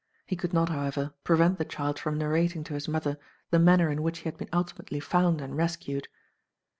He 0.25 0.35
could 0.35 0.51
not, 0.51 0.69
however, 0.69 1.13
prevent 1.23 1.59
the 1.59 1.63
child 1.63 1.99
from 1.99 2.17
narrating 2.17 2.63
to 2.63 2.73
his 2.73 2.87
mother 2.87 3.19
the 3.51 3.59
manner 3.59 3.91
in 3.91 4.01
which 4.01 4.17
he 4.17 4.23
had 4.23 4.35
been 4.37 4.49
ultimately 4.51 4.99
found 4.99 5.41
and 5.41 5.55
rescued. 5.55 6.07